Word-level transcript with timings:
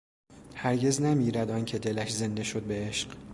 هرگز 0.55 1.01
نمیرد 1.01 1.49
آنکه 1.51 1.79
دلش 1.79 2.11
زنده 2.13 2.43
شد 2.43 2.63
به 2.63 2.75
عشق 2.85 3.15